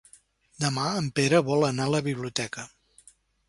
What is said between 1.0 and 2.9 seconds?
en Pere vol anar a la biblioteca.